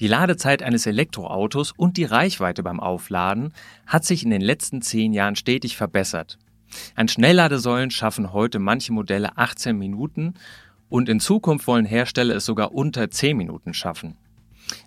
[0.00, 3.52] Die Ladezeit eines Elektroautos und die Reichweite beim Aufladen
[3.86, 6.38] hat sich in den letzten zehn Jahren stetig verbessert.
[6.94, 10.34] An Schnellladesäulen schaffen heute manche Modelle 18 Minuten
[10.88, 14.16] und in Zukunft wollen Hersteller es sogar unter 10 Minuten schaffen.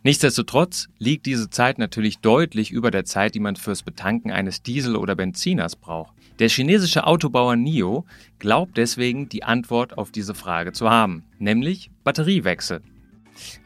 [0.03, 4.95] Nichtsdestotrotz liegt diese Zeit natürlich deutlich über der Zeit, die man fürs Betanken eines Diesel-
[4.95, 6.13] oder Benziners braucht.
[6.39, 8.05] Der chinesische Autobauer NIO
[8.39, 12.81] glaubt deswegen, die Antwort auf diese Frage zu haben, nämlich Batteriewechsel.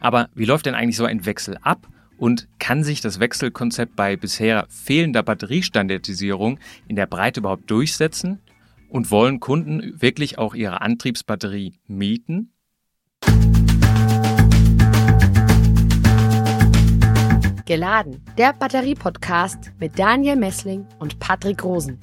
[0.00, 4.16] Aber wie läuft denn eigentlich so ein Wechsel ab und kann sich das Wechselkonzept bei
[4.16, 8.40] bisher fehlender Batteriestandardisierung in der Breite überhaupt durchsetzen?
[8.88, 12.52] Und wollen Kunden wirklich auch ihre Antriebsbatterie mieten?
[17.66, 21.98] Geladen, der Batterie-Podcast mit Daniel Messling und Patrick Rosen.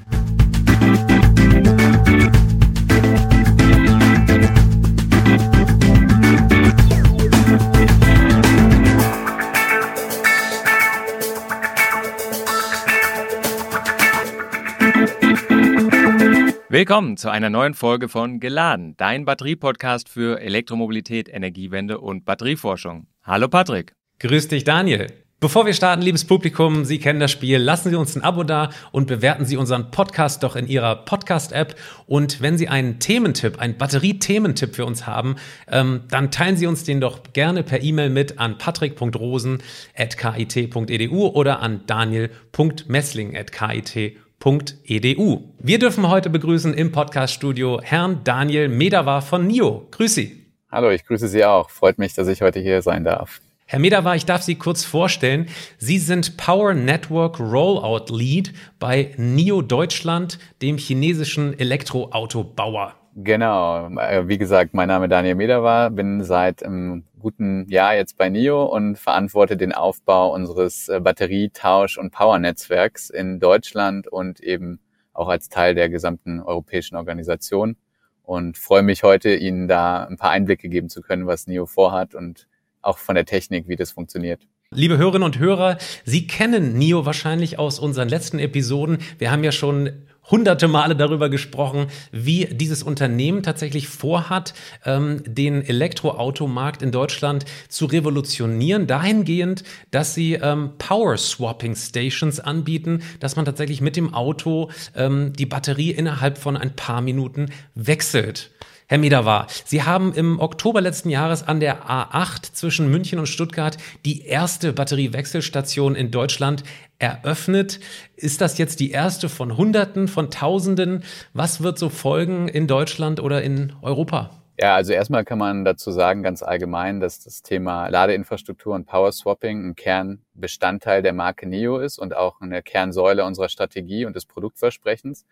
[16.74, 23.06] Willkommen zu einer neuen Folge von Geladen, dein Batterie-Podcast für Elektromobilität, Energiewende und Batterieforschung.
[23.22, 23.94] Hallo Patrick.
[24.18, 25.06] Grüß dich, Daniel.
[25.40, 28.72] Bevor wir starten, liebes Publikum, Sie kennen das Spiel, lassen Sie uns ein Abo da
[28.92, 31.76] und bewerten Sie unseren Podcast doch in Ihrer Podcast-App.
[32.08, 35.36] Und wenn Sie einen Thementipp, einen Batterie-Thementipp für uns haben,
[35.72, 41.82] ähm, dann teilen Sie uns den doch gerne per E-Mail mit an patrick.rosen.kit.edu oder an
[41.86, 45.54] daniel.messling.kit.edu www.edu.
[45.60, 49.88] Wir dürfen heute begrüßen im Podcaststudio Herrn Daniel Medawar von NIO.
[49.92, 50.46] Grüß Sie.
[50.70, 51.70] Hallo, ich grüße Sie auch.
[51.70, 53.42] Freut mich, dass ich heute hier sein darf.
[53.66, 55.48] Herr Medawar, ich darf Sie kurz vorstellen.
[55.78, 62.96] Sie sind Power Network Rollout Lead bei NIO Deutschland, dem chinesischen Elektroautobauer.
[63.16, 68.18] Genau, äh, wie gesagt, mein Name ist Daniel Mederwar, bin seit einem guten Jahr jetzt
[68.18, 74.80] bei NIO und verantworte den Aufbau unseres äh, Batterietausch- und Power-Netzwerks in Deutschland und eben
[75.14, 77.78] auch als Teil der gesamten europäischen Organisation
[78.24, 82.14] und freue mich heute, Ihnen da ein paar Einblicke geben zu können, was NIO vorhat
[82.14, 82.48] und
[82.82, 84.46] auch von der Technik, wie das funktioniert.
[84.76, 88.98] Liebe Hörerinnen und Hörer, Sie kennen NIO wahrscheinlich aus unseren letzten Episoden.
[89.20, 89.92] Wir haben ja schon
[90.32, 94.54] hunderte Male darüber gesprochen, wie dieses Unternehmen tatsächlich vorhat,
[94.86, 103.04] ähm, den Elektroautomarkt in Deutschland zu revolutionieren, dahingehend, dass sie ähm, Power Swapping Stations anbieten,
[103.20, 108.50] dass man tatsächlich mit dem Auto ähm, die Batterie innerhalb von ein paar Minuten wechselt.
[108.94, 113.76] Herr Medawar, Sie haben im Oktober letzten Jahres an der A8 zwischen München und Stuttgart
[114.06, 116.64] die erste Batteriewechselstation in Deutschland
[117.00, 117.80] eröffnet.
[118.16, 121.04] Ist das jetzt die erste von Hunderten, von Tausenden?
[121.34, 124.30] Was wird so folgen in Deutschland oder in Europa?
[124.60, 129.12] Ja, also erstmal kann man dazu sagen, ganz allgemein, dass das Thema Ladeinfrastruktur und Power
[129.12, 134.28] Swapping ein Kernbestandteil der Marke NEO ist und auch eine Kernsäule unserer Strategie und des
[134.28, 135.26] Produktversprechens.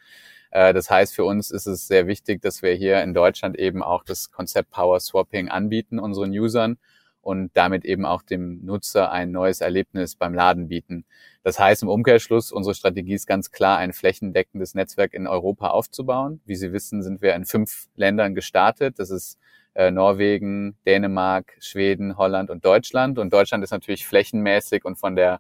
[0.52, 3.82] Äh, das heißt, für uns ist es sehr wichtig, dass wir hier in Deutschland eben
[3.82, 6.78] auch das Konzept Power Swapping anbieten unseren Usern
[7.22, 11.06] und damit eben auch dem Nutzer ein neues Erlebnis beim Laden bieten.
[11.44, 16.42] Das heißt im Umkehrschluss, unsere Strategie ist ganz klar, ein flächendeckendes Netzwerk in Europa aufzubauen.
[16.46, 19.00] Wie Sie wissen, sind wir in fünf Ländern gestartet.
[19.00, 19.40] Das ist
[19.76, 23.20] äh, Norwegen, Dänemark, Schweden, Holland und Deutschland.
[23.20, 25.40] Und Deutschland ist natürlich flächenmäßig und von der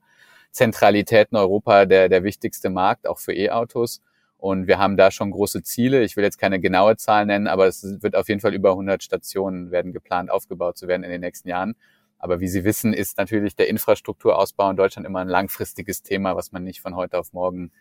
[0.51, 4.01] Zentralität in Europa der, der wichtigste Markt, auch für E-Autos.
[4.41, 6.01] Und wir haben da schon große Ziele.
[6.01, 9.03] Ich will jetzt keine genaue Zahl nennen, aber es wird auf jeden Fall über 100
[9.03, 11.75] Stationen werden geplant, aufgebaut zu werden in den nächsten Jahren.
[12.17, 16.51] Aber wie Sie wissen, ist natürlich der Infrastrukturausbau in Deutschland immer ein langfristiges Thema, was
[16.51, 17.71] man nicht von heute auf morgen,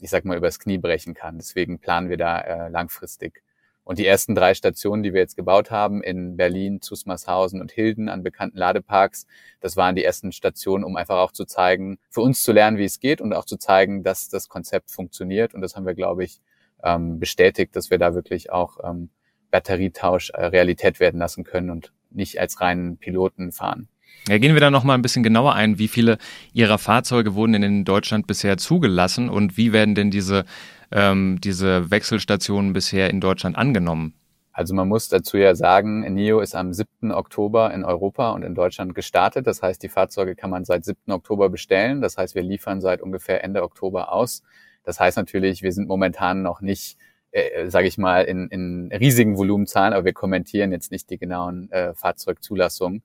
[0.00, 1.36] ich sag mal, übers Knie brechen kann.
[1.36, 3.42] Deswegen planen wir da äh, langfristig.
[3.90, 8.08] Und die ersten drei Stationen, die wir jetzt gebaut haben, in Berlin, Zusmarshausen und Hilden
[8.08, 9.26] an bekannten Ladeparks,
[9.58, 12.84] das waren die ersten Stationen, um einfach auch zu zeigen, für uns zu lernen, wie
[12.84, 15.54] es geht und auch zu zeigen, dass das Konzept funktioniert.
[15.54, 16.40] Und das haben wir, glaube ich,
[16.84, 19.10] ähm, bestätigt, dass wir da wirklich auch ähm,
[19.50, 23.88] Batterietausch äh, Realität werden lassen können und nicht als reinen Piloten fahren.
[24.28, 25.80] Ja, gehen wir da noch mal ein bisschen genauer ein.
[25.80, 26.18] Wie viele
[26.52, 30.44] Ihrer Fahrzeuge wurden denn in Deutschland bisher zugelassen und wie werden denn diese
[30.92, 34.14] ähm, diese Wechselstationen bisher in Deutschland angenommen?
[34.52, 37.12] Also man muss dazu ja sagen, NIO ist am 7.
[37.12, 39.46] Oktober in Europa und in Deutschland gestartet.
[39.46, 41.12] Das heißt, die Fahrzeuge kann man seit 7.
[41.12, 42.00] Oktober bestellen.
[42.00, 44.42] Das heißt, wir liefern seit ungefähr Ende Oktober aus.
[44.82, 46.98] Das heißt natürlich, wir sind momentan noch nicht,
[47.30, 51.70] äh, sage ich mal, in, in riesigen Volumenzahlen, aber wir kommentieren jetzt nicht die genauen
[51.70, 53.02] äh, Fahrzeugzulassungen.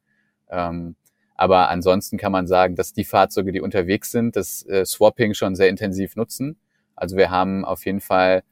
[0.50, 0.96] Ähm,
[1.36, 5.56] aber ansonsten kann man sagen, dass die Fahrzeuge, die unterwegs sind, das äh, Swapping schon
[5.56, 6.58] sehr intensiv nutzen.
[6.96, 8.44] Also wir haben auf jeden Fall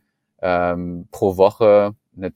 [0.42, 2.32] ähm, pro Woche eine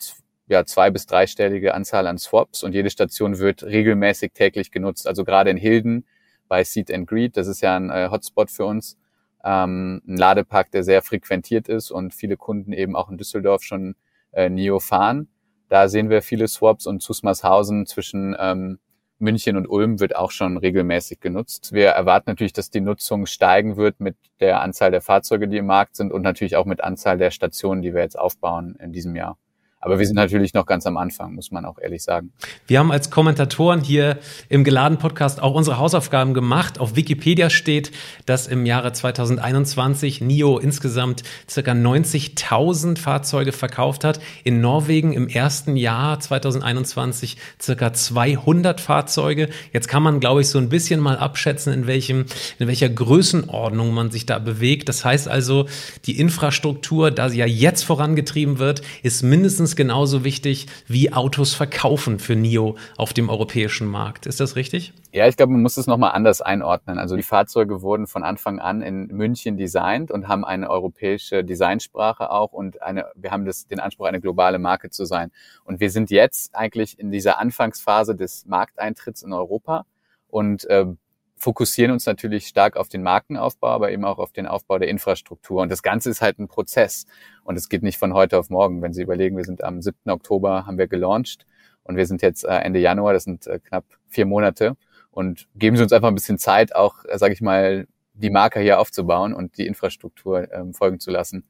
[0.47, 5.07] ja, zwei- bis dreistellige Anzahl an Swaps und jede Station wird regelmäßig täglich genutzt.
[5.07, 6.05] Also gerade in Hilden
[6.47, 7.35] bei Seat and Greet.
[7.37, 8.97] Das ist ja ein äh, Hotspot für uns.
[9.43, 13.95] Ähm, ein Ladepark, der sehr frequentiert ist und viele Kunden eben auch in Düsseldorf schon
[14.31, 15.27] äh, NIO fahren.
[15.69, 18.79] Da sehen wir viele Swaps und Zusmarshausen zwischen ähm,
[19.19, 21.73] München und Ulm wird auch schon regelmäßig genutzt.
[21.73, 25.65] Wir erwarten natürlich, dass die Nutzung steigen wird mit der Anzahl der Fahrzeuge, die im
[25.65, 29.15] Markt sind und natürlich auch mit Anzahl der Stationen, die wir jetzt aufbauen in diesem
[29.15, 29.37] Jahr.
[29.79, 32.31] Aber wir sind natürlich noch ganz am Anfang, muss man auch ehrlich sagen.
[32.65, 34.17] Wir haben als Kommentatoren hier
[34.49, 36.79] im Geladen Podcast auch unsere Hausaufgaben gemacht.
[36.79, 37.91] Auf Wikipedia steht,
[38.25, 44.19] dass im Jahre 2021 NIO insgesamt circa 90.000 Fahrzeuge verkauft hat.
[44.43, 49.49] In Norwegen im ersten Jahr 2021 circa 200 Fahrzeuge.
[49.73, 52.25] Jetzt kann man, glaube ich, so ein bisschen mal abschätzen, in welchem,
[52.57, 54.89] in welcher Größenordnung man sich da bewegt.
[54.89, 55.67] Das heißt also,
[56.05, 62.19] die Infrastruktur, da sie ja jetzt vorangetrieben wird, ist mindestens genauso wichtig wie Autos verkaufen
[62.19, 64.25] für NIO auf dem europäischen Markt.
[64.25, 64.91] Ist das richtig?
[65.13, 66.99] Ja, ich glaube, man muss es nochmal anders einordnen.
[66.99, 72.29] Also die Fahrzeuge wurden von Anfang an in München designt und haben eine europäische Designsprache
[72.29, 75.31] auch und eine, wir haben das, den Anspruch, eine globale Marke zu sein.
[75.63, 79.85] Und wir sind jetzt eigentlich in dieser Anfangsphase des Markteintritts in Europa
[80.27, 80.87] und äh,
[81.37, 85.61] fokussieren uns natürlich stark auf den Markenaufbau, aber eben auch auf den Aufbau der Infrastruktur.
[85.61, 87.05] Und das Ganze ist halt ein Prozess.
[87.43, 88.81] Und es geht nicht von heute auf morgen.
[88.81, 90.09] Wenn Sie überlegen, wir sind am 7.
[90.09, 91.45] Oktober, haben wir gelauncht
[91.83, 94.75] und wir sind jetzt äh, Ende Januar, das sind äh, knapp vier Monate.
[95.11, 98.59] Und geben Sie uns einfach ein bisschen Zeit, auch, äh, sage ich mal, die Marke
[98.59, 101.45] hier aufzubauen und die Infrastruktur ähm, folgen zu lassen.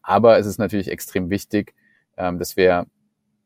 [0.00, 1.74] Aber es ist natürlich extrem wichtig,
[2.16, 2.86] ähm, dass wir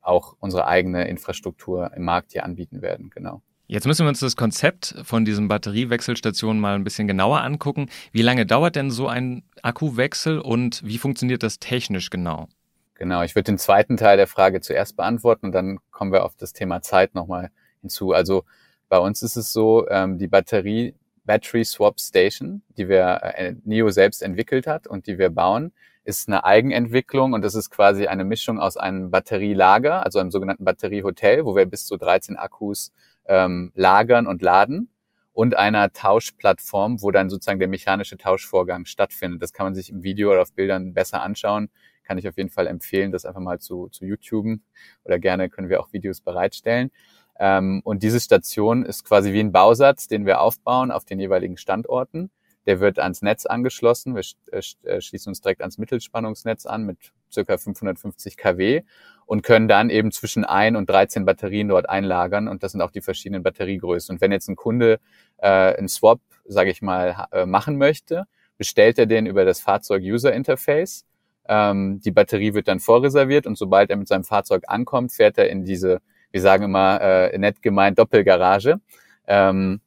[0.03, 3.11] auch unsere eigene Infrastruktur im Markt hier anbieten werden.
[3.11, 3.43] Genau.
[3.71, 7.89] Jetzt müssen wir uns das Konzept von diesen Batteriewechselstationen mal ein bisschen genauer angucken.
[8.11, 12.49] Wie lange dauert denn so ein Akkuwechsel und wie funktioniert das technisch genau?
[12.97, 16.35] Genau, ich würde den zweiten Teil der Frage zuerst beantworten und dann kommen wir auf
[16.35, 18.11] das Thema Zeit nochmal hinzu.
[18.11, 18.43] Also
[18.89, 23.91] bei uns ist es so, ähm, die Batterie Battery Swap Station, die wir äh, NIO
[23.91, 25.71] selbst entwickelt hat und die wir bauen,
[26.03, 30.65] ist eine Eigenentwicklung und das ist quasi eine Mischung aus einem Batterielager, also einem sogenannten
[30.65, 32.91] Batteriehotel, wo wir bis zu 13 Akkus
[33.27, 34.91] ähm, lagern und laden
[35.33, 39.43] und einer Tauschplattform, wo dann sozusagen der mechanische Tauschvorgang stattfindet.
[39.43, 41.71] Das kann man sich im Video oder auf Bildern besser anschauen.
[42.05, 44.59] Kann ich auf jeden Fall empfehlen, das einfach mal zu, zu YouTube
[45.05, 46.91] oder gerne können wir auch Videos bereitstellen.
[47.39, 51.57] Ähm, und diese Station ist quasi wie ein Bausatz, den wir aufbauen auf den jeweiligen
[51.57, 52.31] Standorten.
[52.67, 54.15] Der wird ans Netz angeschlossen.
[54.15, 58.83] Wir äh, äh, schließen uns direkt ans Mittelspannungsnetz an mit circa 550 kW
[59.27, 62.91] und können dann eben zwischen ein und 13 Batterien dort einlagern und das sind auch
[62.91, 64.15] die verschiedenen Batteriegrößen.
[64.15, 64.99] Und wenn jetzt ein Kunde
[65.39, 68.25] äh, einen Swap, sage ich mal, äh, machen möchte,
[68.59, 71.07] bestellt er den über das Fahrzeug-User-Interface.
[71.47, 75.49] Ähm, die Batterie wird dann vorreserviert und sobald er mit seinem Fahrzeug ankommt, fährt er
[75.49, 76.01] in diese,
[76.33, 78.81] wir sagen immer äh, nett gemeint, Doppelgarage.
[79.29, 79.81] Ähm,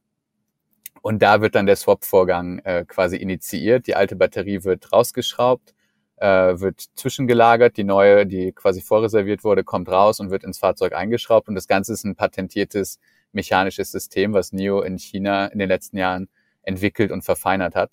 [1.01, 3.87] und da wird dann der Swap-Vorgang äh, quasi initiiert.
[3.87, 5.73] Die alte Batterie wird rausgeschraubt
[6.17, 10.93] äh, wird zwischengelagert, die neue, die quasi vorreserviert wurde, kommt raus und wird ins Fahrzeug
[10.93, 11.47] eingeschraubt.
[11.47, 12.99] Und das Ganze ist ein patentiertes
[13.31, 16.29] mechanisches System, was NIO in China in den letzten Jahren
[16.61, 17.91] entwickelt und verfeinert hat.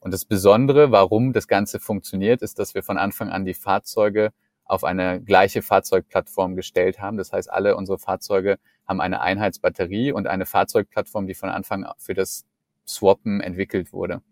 [0.00, 4.32] Und das Besondere, warum das Ganze funktioniert, ist, dass wir von Anfang an die Fahrzeuge
[4.64, 7.16] auf eine gleiche Fahrzeugplattform gestellt haben.
[7.16, 12.14] Das heißt, alle unsere Fahrzeuge haben eine Einheitsbatterie und eine Fahrzeugplattform, die von Anfang für
[12.14, 12.44] das
[12.86, 14.22] Swappen entwickelt wurde.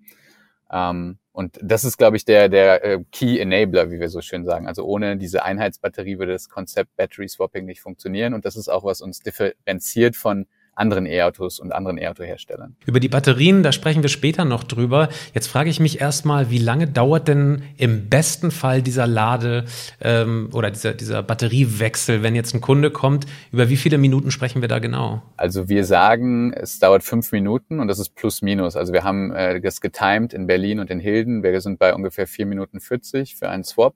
[0.73, 4.45] Ähm, und das ist, glaube ich, der, der äh, Key Enabler, wie wir so schön
[4.45, 4.67] sagen.
[4.67, 8.35] Also ohne diese Einheitsbatterie würde das Konzept Battery Swapping nicht funktionieren.
[8.35, 10.47] Und das ist auch, was uns differenziert von
[10.81, 12.75] anderen E-Autos und anderen E-Auto-Herstellern.
[12.87, 15.09] Über die Batterien, da sprechen wir später noch drüber.
[15.35, 19.67] Jetzt frage ich mich erstmal, wie lange dauert denn im besten Fall dieser Lade
[20.01, 23.27] ähm, oder dieser, dieser Batteriewechsel, wenn jetzt ein Kunde kommt?
[23.53, 25.23] Über wie viele Minuten sprechen wir da genau?
[25.37, 28.77] Also wir sagen, es dauert fünf Minuten und das ist plus minus.
[28.77, 31.43] Also wir haben äh, das getimed in Berlin und in Hilden.
[31.43, 33.95] Wir sind bei ungefähr vier Minuten 40 für einen Swap.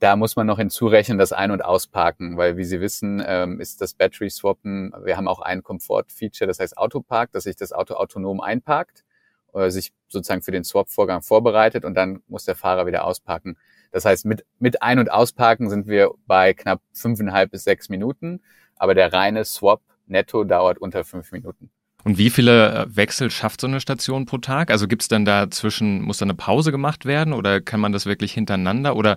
[0.00, 3.82] Da muss man noch hinzurechnen das Ein- und Ausparken, weil wie Sie wissen, ähm, ist
[3.82, 7.94] das Battery Swappen, wir haben auch ein Komfort-Feature, das heißt Autopark, dass sich das Auto
[7.94, 9.04] autonom einparkt,
[9.52, 13.58] äh, sich sozusagen für den Swap-Vorgang vorbereitet und dann muss der Fahrer wieder ausparken.
[13.92, 18.40] Das heißt, mit, mit Ein- und Ausparken sind wir bei knapp fünfeinhalb bis sechs Minuten,
[18.76, 21.70] aber der reine Swap netto dauert unter fünf Minuten.
[22.04, 24.70] Und wie viele äh, Wechsel schafft so eine Station pro Tag?
[24.70, 28.06] Also gibt es dann dazwischen, muss da eine Pause gemacht werden oder kann man das
[28.06, 29.16] wirklich hintereinander oder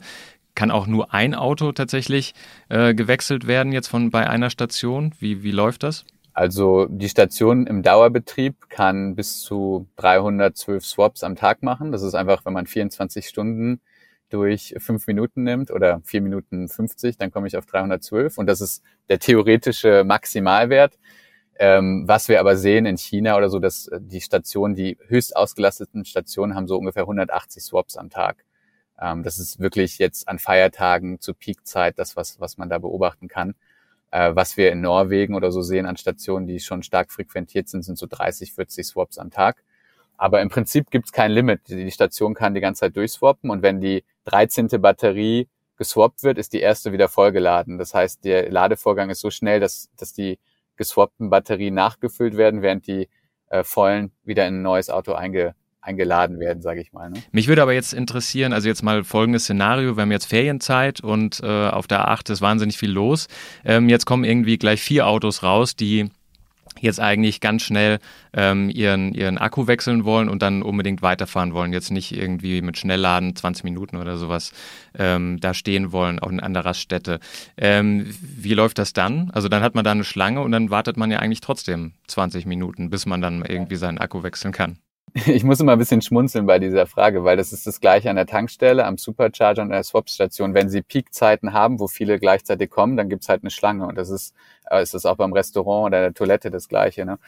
[0.56, 2.34] kann auch nur ein Auto tatsächlich
[2.70, 5.14] äh, gewechselt werden jetzt von bei einer Station?
[5.20, 6.06] Wie, wie läuft das?
[6.34, 11.92] Also die Station im Dauerbetrieb kann bis zu 312 Swaps am Tag machen.
[11.92, 13.82] Das ist einfach, wenn man 24 Stunden
[14.30, 18.62] durch fünf Minuten nimmt oder vier Minuten 50, dann komme ich auf 312 und das
[18.62, 20.98] ist der theoretische Maximalwert.
[21.60, 26.04] Ähm, was wir aber sehen in China oder so, dass die Stationen, die höchst ausgelasteten
[26.04, 28.44] Stationen haben so ungefähr 180 Swaps am Tag.
[29.00, 33.28] Ähm, das ist wirklich jetzt an Feiertagen zur Peakzeit das, was, was man da beobachten
[33.28, 33.56] kann.
[34.12, 37.84] Äh, was wir in Norwegen oder so sehen an Stationen, die schon stark frequentiert sind,
[37.84, 39.64] sind so 30, 40 Swaps am Tag.
[40.18, 41.62] Aber im Prinzip gibt es kein Limit.
[41.68, 44.68] Die Station kann die ganze Zeit durchswappen und wenn die 13.
[44.80, 47.78] Batterie geswappt wird, ist die erste wieder vollgeladen.
[47.78, 50.40] Das heißt, der Ladevorgang ist so schnell, dass, dass die
[50.76, 53.10] geswappten Batterien nachgefüllt werden, während die
[53.50, 57.10] äh, vollen wieder in ein neues Auto einge, eingeladen werden, sage ich mal.
[57.10, 57.22] Ne?
[57.32, 61.42] Mich würde aber jetzt interessieren, also jetzt mal folgendes Szenario, wir haben jetzt Ferienzeit und
[61.44, 63.28] äh, auf der A8 ist wahnsinnig viel los.
[63.66, 66.10] Ähm, jetzt kommen irgendwie gleich vier Autos raus, die
[66.80, 68.00] jetzt eigentlich ganz schnell
[68.34, 71.72] ähm, ihren, ihren Akku wechseln wollen und dann unbedingt weiterfahren wollen.
[71.72, 74.54] Jetzt nicht irgendwie mit Schnellladen 20 Minuten oder sowas
[74.98, 77.20] ähm, da stehen wollen, auch in anderer Raststätte.
[77.58, 79.32] Ähm, wie läuft das dann?
[79.32, 82.46] Also dann hat man da eine Schlange und dann wartet man ja eigentlich trotzdem 20
[82.46, 84.78] Minuten, bis man dann irgendwie seinen Akku wechseln kann.
[85.28, 88.16] Ich muss immer ein bisschen schmunzeln bei dieser Frage, weil das ist das gleiche an
[88.16, 90.54] der Tankstelle, am Supercharger und an der Swapstation.
[90.54, 93.86] Wenn Sie Peakzeiten haben, wo viele gleichzeitig kommen, dann gibt's halt eine Schlange.
[93.86, 94.34] Und das ist,
[94.70, 97.06] äh, ist das auch beim Restaurant oder der Toilette das gleiche.
[97.06, 97.20] Ne?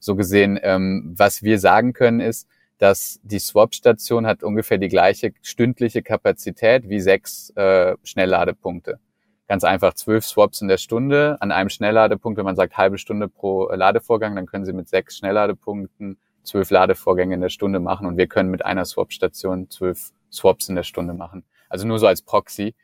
[0.00, 2.48] So gesehen, ähm, was wir sagen können, ist,
[2.78, 8.98] dass die Swap-Station hat ungefähr die gleiche stündliche Kapazität wie sechs äh, Schnellladepunkte.
[9.46, 12.38] Ganz einfach zwölf Swaps in der Stunde an einem Schnellladepunkt.
[12.38, 17.34] Wenn man sagt halbe Stunde pro Ladevorgang, dann können Sie mit sechs Schnellladepunkten zwölf Ladevorgänge
[17.34, 21.14] in der Stunde machen und wir können mit einer Swap-Station zwölf Swaps in der Stunde
[21.14, 21.44] machen.
[21.68, 22.74] Also nur so als Proxy.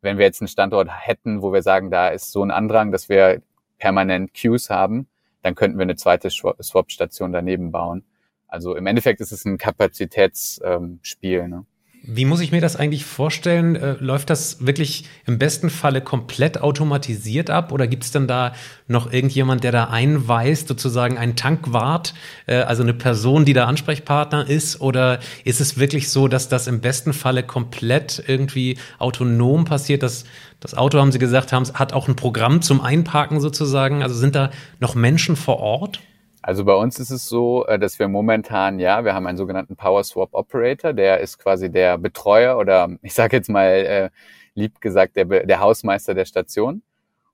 [0.00, 3.08] Wenn wir jetzt einen Standort hätten, wo wir sagen, da ist so ein Andrang, dass
[3.08, 3.42] wir
[3.78, 5.08] permanent Queues haben,
[5.42, 8.04] dann könnten wir eine zweite Swap-Station daneben bauen.
[8.48, 11.38] Also im Endeffekt ist es ein Kapazitätsspiel.
[11.38, 11.66] Ähm, ne?
[12.02, 13.76] Wie muss ich mir das eigentlich vorstellen?
[13.76, 18.54] Äh, läuft das wirklich im besten Falle komplett automatisiert ab oder gibt es dann da
[18.88, 22.14] noch irgendjemand, der da einweist, sozusagen ein Tankwart,
[22.46, 24.80] äh, also eine Person, die da Ansprechpartner ist?
[24.80, 30.02] Oder ist es wirklich so, dass das im besten Falle komplett irgendwie autonom passiert?
[30.02, 30.24] Das,
[30.58, 34.02] das Auto, haben Sie gesagt, haben, hat auch ein Programm zum Einparken sozusagen.
[34.02, 36.00] Also sind da noch Menschen vor Ort?
[36.42, 39.76] Also bei uns ist es so, äh, dass wir momentan, ja, wir haben einen sogenannten
[39.76, 44.10] Power Swap Operator, der ist quasi der Betreuer oder ich sage jetzt mal äh,
[44.54, 46.82] lieb gesagt der, der Hausmeister der Station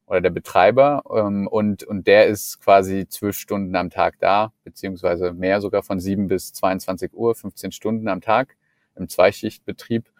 [0.06, 5.32] oder der Betreiber ähm, und, und der ist quasi zwölf Stunden am Tag da, beziehungsweise
[5.32, 8.56] mehr sogar von sieben bis 22 Uhr, 15 Stunden am Tag
[8.96, 10.10] im Zweischichtbetrieb.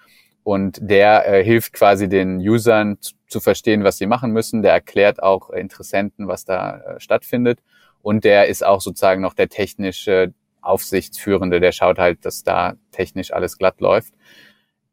[0.45, 4.63] Und der äh, hilft quasi den Usern zu, zu, verstehen, was sie machen müssen.
[4.63, 7.59] Der erklärt auch Interessenten, was da äh, stattfindet
[8.07, 13.33] und der ist auch sozusagen noch der technische Aufsichtsführende, der schaut halt, dass da technisch
[13.33, 14.15] alles glatt läuft.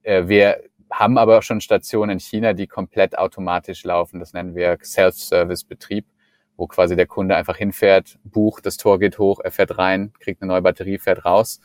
[0.02, 4.20] Äh, wir haben aber auch schon Stationen in China, die komplett automatisch laufen.
[4.20, 6.08] Das nennen wir Self-Service-Betrieb,
[6.58, 10.42] wo quasi der Kunde einfach hinfährt, bucht, das Tor geht hoch, er fährt rein, kriegt
[10.42, 11.60] eine neue Batterie, fährt raus.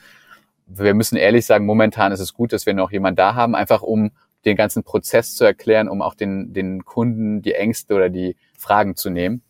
[0.66, 3.80] Wir müssen ehrlich sagen, momentan ist es gut, dass wir noch jemand da haben, einfach
[3.80, 4.10] um
[4.44, 8.96] den ganzen Prozess zu erklären, um auch den, den Kunden die Ängste oder die Fragen
[8.96, 9.42] zu nehmen.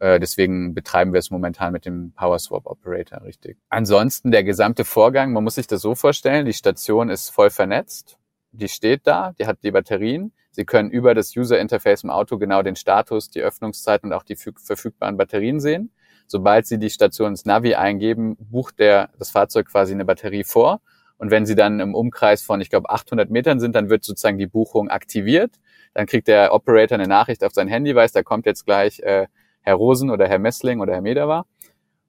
[0.00, 3.58] Äh, deswegen betreiben wir es momentan mit dem Power Swap Operator, richtig.
[3.68, 8.18] Ansonsten der gesamte Vorgang, man muss sich das so vorstellen, die Station ist voll vernetzt,
[8.52, 10.32] die steht da, die hat die Batterien.
[10.50, 14.22] Sie können über das User Interface im Auto genau den Status, die Öffnungszeit und auch
[14.22, 15.90] die verfügbaren Batterien sehen.
[16.26, 20.80] Sobald Sie die Station ins Navi eingeben, bucht der, das Fahrzeug quasi eine Batterie vor.
[21.18, 24.38] Und wenn Sie dann im Umkreis von, ich glaube, 800 Metern sind, dann wird sozusagen
[24.38, 25.56] die Buchung aktiviert.
[25.92, 29.26] Dann kriegt der Operator eine Nachricht auf sein Handy, weiß, da kommt jetzt gleich äh,
[29.64, 31.46] Herr Rosen oder Herr Messling oder Herr Mederer.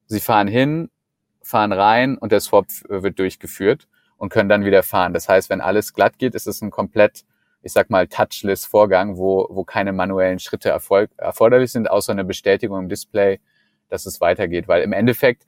[0.08, 0.90] Sie fahren hin,
[1.42, 5.14] fahren rein und der Swap wird durchgeführt und können dann wieder fahren.
[5.14, 7.24] Das heißt, wenn alles glatt geht, ist es ein komplett,
[7.62, 12.26] ich sag mal, touchless Vorgang, wo, wo keine manuellen Schritte erfolg, erforderlich sind, außer eine
[12.26, 13.40] Bestätigung im Display,
[13.88, 14.68] dass es weitergeht.
[14.68, 15.46] Weil im Endeffekt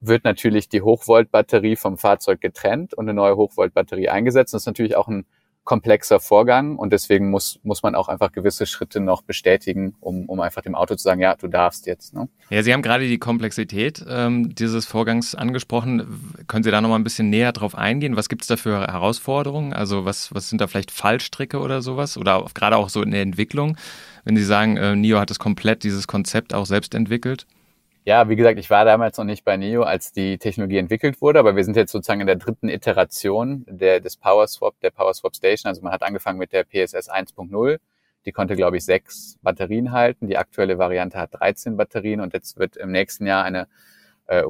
[0.00, 4.54] wird natürlich die Hochvolt-Batterie vom Fahrzeug getrennt und eine neue Hochvolt-Batterie eingesetzt.
[4.54, 5.26] Das ist natürlich auch ein
[5.64, 10.40] komplexer Vorgang und deswegen muss, muss man auch einfach gewisse Schritte noch bestätigen, um, um
[10.40, 12.14] einfach dem Auto zu sagen, ja, du darfst jetzt.
[12.14, 12.28] Ne?
[12.50, 16.44] Ja, Sie haben gerade die Komplexität ähm, dieses Vorgangs angesprochen.
[16.48, 18.16] Können Sie da noch mal ein bisschen näher drauf eingehen?
[18.16, 19.72] Was gibt es da für Herausforderungen?
[19.72, 22.16] Also was, was sind da vielleicht Fallstricke oder sowas?
[22.16, 23.76] Oder gerade auch so in der Entwicklung,
[24.24, 27.46] wenn Sie sagen, äh, NIO hat es komplett dieses Konzept auch selbst entwickelt?
[28.04, 31.38] Ja, wie gesagt, ich war damals noch nicht bei NEO, als die Technologie entwickelt wurde,
[31.38, 35.14] aber wir sind jetzt sozusagen in der dritten Iteration der, des Power Swap, der Power
[35.14, 35.68] Swap Station.
[35.68, 37.78] Also man hat angefangen mit der PSS 1.0.
[38.26, 40.26] Die konnte, glaube ich, sechs Batterien halten.
[40.26, 43.68] Die aktuelle Variante hat 13 Batterien und jetzt wird im nächsten Jahr eine,
[44.26, 44.42] äh,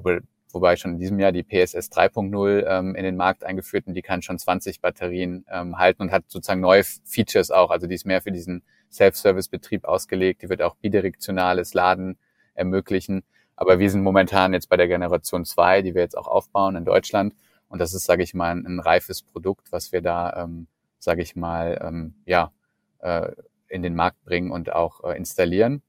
[0.51, 4.03] wobei schon in diesem Jahr die PSS 3.0 ähm, in den Markt eingeführt und die
[4.03, 7.71] kann schon 20 Batterien ähm, halten und hat sozusagen neue Features auch.
[7.71, 10.41] Also die ist mehr für diesen Self-Service-Betrieb ausgelegt.
[10.41, 12.17] Die wird auch bidirektionales Laden
[12.55, 13.25] ermöglichen.
[13.63, 16.85] Aber wir sind momentan jetzt bei der Generation 2, die wir jetzt auch aufbauen in
[16.85, 17.33] Deutschland.
[17.69, 20.67] Und das ist, sage ich mal, ein, ein, reifes Produkt, was wir da, ähm,
[20.99, 22.51] sage ich mal, ähm, ja,
[22.99, 23.31] äh,
[23.69, 25.81] in den Markt bringen und auch äh, installieren.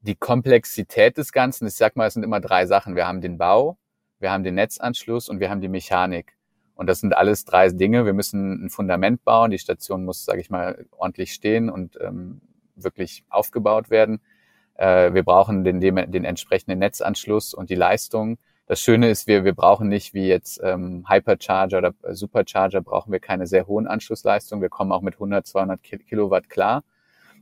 [0.00, 2.96] Die Komplexität des Ganzen, ich sag mal, es sind immer drei Sachen.
[2.96, 3.78] Wir haben den Bau,
[4.18, 6.36] wir haben den Netzanschluss und wir haben die Mechanik.
[6.74, 8.06] Und das sind alles drei Dinge.
[8.06, 9.52] Wir müssen ein Fundament bauen.
[9.52, 12.40] Die Station muss, sage ich mal, ordentlich stehen und ähm,
[12.74, 14.20] wirklich aufgebaut werden.
[14.78, 18.38] Äh, wir brauchen den, den, den entsprechenden Netzanschluss und die Leistung.
[18.66, 23.20] Das Schöne ist, wir, wir brauchen nicht wie jetzt ähm, Hypercharger oder Supercharger, brauchen wir
[23.20, 24.62] keine sehr hohen Anschlussleistungen.
[24.62, 26.84] Wir kommen auch mit 100, 200 Kilowatt klar.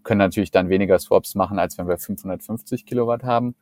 [0.03, 3.55] Können natürlich dann weniger Swaps machen, als wenn wir 550 Kilowatt haben.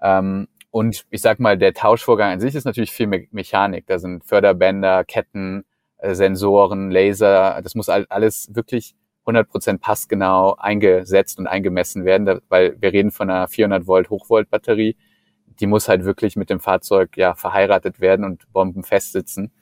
[0.00, 3.86] Ähm, und ich sag mal, der Tauschvorgang an sich ist natürlich viel Me Mechanik.
[3.86, 5.64] Da sind Förderbänder, Ketten,
[5.98, 7.62] äh, Sensoren, Laser.
[7.62, 8.94] Das muss alles wirklich
[9.26, 14.96] 100% passgenau eingesetzt und eingemessen werden, weil wir reden von einer 400 Volt Hochvolt Batterie.
[15.60, 19.52] Die muss halt wirklich mit dem Fahrzeug ja verheiratet werden und bombenfest sitzen.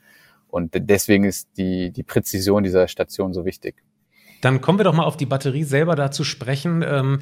[0.49, 3.84] Und deswegen ist die, die Präzision dieser Station so wichtig.
[4.45, 6.85] Dann kommen wir doch mal auf die Batterie selber da zu sprechen.
[6.87, 7.21] Ähm,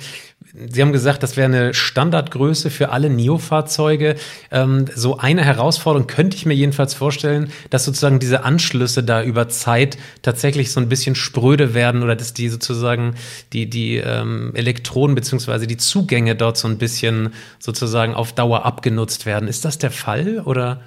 [0.69, 4.17] Sie haben gesagt, das wäre eine Standardgröße für alle NIO-Fahrzeuge.
[4.50, 9.49] Ähm, so eine Herausforderung könnte ich mir jedenfalls vorstellen, dass sozusagen diese Anschlüsse da über
[9.49, 13.14] Zeit tatsächlich so ein bisschen spröde werden oder dass die sozusagen
[13.52, 19.26] die, die ähm, Elektronen beziehungsweise die Zugänge dort so ein bisschen sozusagen auf Dauer abgenutzt
[19.26, 19.49] werden.
[19.49, 20.81] Ist das der Fall oder?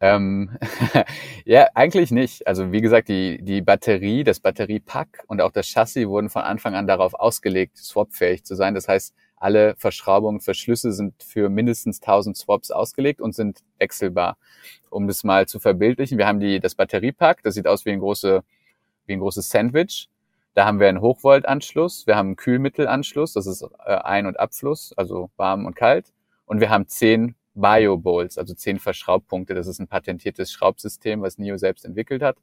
[0.00, 0.56] Ähm,
[1.44, 2.46] ja, eigentlich nicht.
[2.46, 6.74] Also wie gesagt, die, die Batterie, das Batteriepack und auch das Chassis wurden von Anfang
[6.74, 8.74] an darauf ausgelegt, swapfähig zu sein.
[8.74, 14.36] Das heißt, alle Verschraubungen, Verschlüsse sind für mindestens 1000 Swaps ausgelegt und sind wechselbar.
[14.90, 18.00] Um das mal zu verbildlichen, wir haben die, das Batteriepack, das sieht aus wie ein,
[18.00, 18.42] große,
[19.06, 20.08] wie ein großes Sandwich.
[20.54, 24.92] Da haben wir einen Hochvoltanschluss, wir haben einen Kühlmittelanschluss, das ist äh, Ein- und Abfluss,
[24.96, 26.12] also warm und kalt.
[26.46, 29.54] Und wir haben zehn Bio-Bowls, also zehn Verschraubpunkte.
[29.54, 32.36] Das ist ein patentiertes Schraubsystem, was NIO selbst entwickelt hat,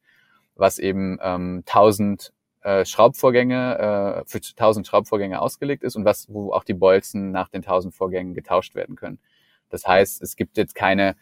[0.56, 6.52] was eben ähm, 1000 äh, Schraubvorgänge, äh, für 1000 Schraubvorgänge ausgelegt ist und was, wo
[6.52, 9.20] auch die Bolzen nach den 1000 Vorgängen getauscht werden können.
[9.70, 11.16] Das heißt, es gibt jetzt keine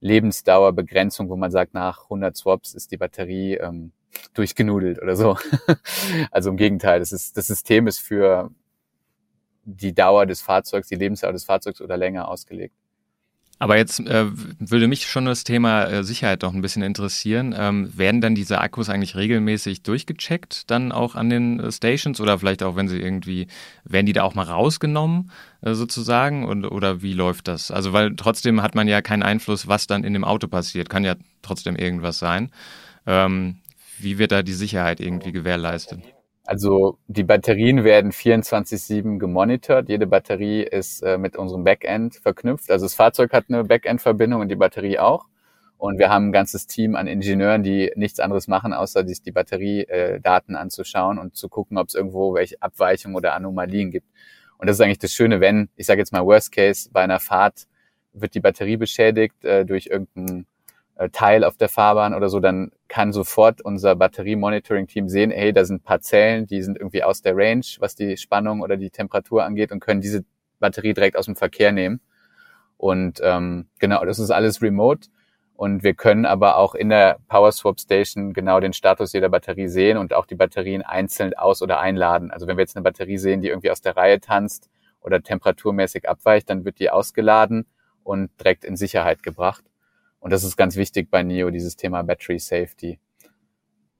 [0.00, 3.92] Lebensdauerbegrenzung, wo man sagt, nach 100 Swaps ist die Batterie ähm,
[4.34, 5.36] durchgenudelt oder so.
[6.30, 8.50] also im Gegenteil, das, ist, das System ist für
[9.64, 12.74] die Dauer des Fahrzeugs, die Lebensdauer des Fahrzeugs oder länger ausgelegt.
[13.60, 14.26] Aber jetzt äh,
[14.60, 17.54] würde mich schon das Thema äh, Sicherheit noch ein bisschen interessieren.
[17.58, 22.38] Ähm, werden dann diese Akkus eigentlich regelmäßig durchgecheckt, dann auch an den äh, Stations oder
[22.38, 23.48] vielleicht auch, wenn sie irgendwie,
[23.84, 27.72] werden die da auch mal rausgenommen äh, sozusagen und, oder wie läuft das?
[27.72, 30.88] Also weil trotzdem hat man ja keinen Einfluss, was dann in dem Auto passiert.
[30.88, 32.52] Kann ja trotzdem irgendwas sein.
[33.06, 33.56] Ähm,
[33.98, 36.00] wie wird da die Sicherheit irgendwie gewährleistet?
[36.48, 39.90] Also die Batterien werden 24-7 gemonitort.
[39.90, 42.70] Jede Batterie ist äh, mit unserem Backend verknüpft.
[42.70, 45.26] Also das Fahrzeug hat eine Backend-Verbindung und die Batterie auch.
[45.76, 49.30] Und wir haben ein ganzes Team an Ingenieuren, die nichts anderes machen, außer sich die
[49.30, 54.06] Batteriedaten äh, anzuschauen und zu gucken, ob es irgendwo welche Abweichungen oder Anomalien gibt.
[54.56, 57.20] Und das ist eigentlich das Schöne, wenn, ich sage jetzt mal Worst Case, bei einer
[57.20, 57.66] Fahrt
[58.14, 60.46] wird die Batterie beschädigt äh, durch irgendeinen
[61.12, 65.84] Teil auf der Fahrbahn oder so, dann kann sofort unser Batterie-Monitoring-Team sehen, hey, da sind
[65.84, 69.80] Parzellen, die sind irgendwie aus der Range, was die Spannung oder die Temperatur angeht und
[69.80, 70.24] können diese
[70.58, 72.00] Batterie direkt aus dem Verkehr nehmen.
[72.76, 75.08] Und ähm, genau, das ist alles remote.
[75.54, 79.66] Und wir können aber auch in der Power Swap Station genau den Status jeder Batterie
[79.66, 82.30] sehen und auch die Batterien einzeln aus- oder einladen.
[82.30, 86.08] Also wenn wir jetzt eine Batterie sehen, die irgendwie aus der Reihe tanzt oder temperaturmäßig
[86.08, 87.66] abweicht, dann wird die ausgeladen
[88.04, 89.64] und direkt in Sicherheit gebracht.
[90.28, 92.98] Und das ist ganz wichtig bei NIO, dieses Thema Battery Safety.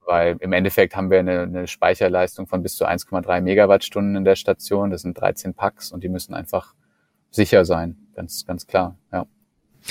[0.05, 4.37] Weil im Endeffekt haben wir eine, eine Speicherleistung von bis zu 1,3 Megawattstunden in der
[4.37, 4.91] Station.
[4.91, 6.75] Das sind 13 Packs und die müssen einfach
[7.31, 7.97] sicher sein.
[8.15, 9.25] Ganz, ganz klar, ja.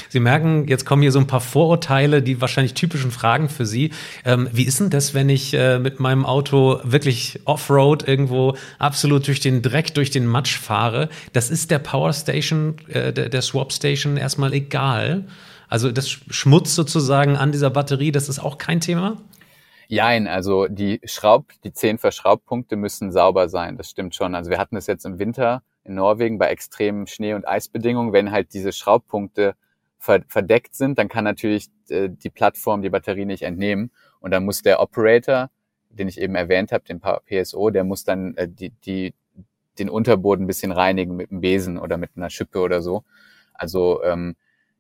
[0.10, 3.90] Sie merken, jetzt kommen hier so ein paar Vorurteile, die wahrscheinlich typischen Fragen für Sie.
[4.24, 9.26] Ähm, wie ist denn das, wenn ich äh, mit meinem Auto wirklich Offroad irgendwo absolut
[9.26, 11.10] durch den Dreck, durch den Matsch fahre?
[11.34, 15.26] Das ist der Power Station, äh, der, der Swap Station erstmal egal.
[15.68, 19.18] Also das Schmutz sozusagen an dieser Batterie, das ist auch kein Thema?
[19.90, 24.36] Jein, also die Schraub, die zehn Verschraubpunkte müssen sauber sein, das stimmt schon.
[24.36, 28.12] Also wir hatten es jetzt im Winter in Norwegen bei extremen Schnee- und Eisbedingungen.
[28.12, 29.56] Wenn halt diese Schraubpunkte
[30.00, 33.92] verdeckt sind, dann kann natürlich äh, die Plattform die Batterie nicht entnehmen.
[34.20, 35.50] Und dann muss der Operator,
[35.90, 39.14] den ich eben erwähnt habe, den PSO, der muss dann äh, die, die,
[39.80, 43.04] den Unterboden ein bisschen reinigen mit einem Besen oder mit einer Schippe oder so.
[43.54, 44.36] Also ähm,